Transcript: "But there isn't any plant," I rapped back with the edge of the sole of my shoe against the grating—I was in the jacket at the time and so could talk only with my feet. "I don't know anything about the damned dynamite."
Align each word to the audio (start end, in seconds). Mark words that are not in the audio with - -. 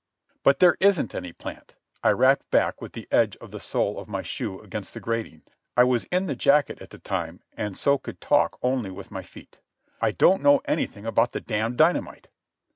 "But 0.41 0.57
there 0.59 0.77
isn't 0.79 1.13
any 1.13 1.31
plant," 1.31 1.75
I 2.03 2.09
rapped 2.09 2.49
back 2.49 2.81
with 2.81 2.93
the 2.93 3.07
edge 3.11 3.35
of 3.37 3.51
the 3.51 3.59
sole 3.59 3.99
of 3.99 4.07
my 4.07 4.23
shoe 4.23 4.59
against 4.59 4.95
the 4.95 4.99
grating—I 4.99 5.83
was 5.83 6.05
in 6.05 6.25
the 6.25 6.35
jacket 6.35 6.81
at 6.81 6.89
the 6.89 6.97
time 6.97 7.41
and 7.55 7.77
so 7.77 7.99
could 7.99 8.19
talk 8.19 8.57
only 8.63 8.89
with 8.89 9.11
my 9.11 9.21
feet. 9.21 9.59
"I 10.01 10.09
don't 10.09 10.41
know 10.41 10.59
anything 10.65 11.05
about 11.05 11.33
the 11.33 11.39
damned 11.39 11.77
dynamite." 11.77 12.29